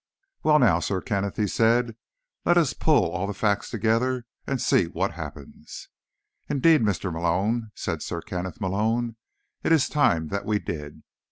[0.41, 1.95] "Well, now, Sir Kenneth," he said.
[2.43, 5.89] "Let's pull all the facts together and see what happens."
[6.49, 7.13] "Indeed, Mr.
[7.13, 9.15] Malone," said Sir Kenneth Malone,
[9.61, 11.03] "it is time that we did.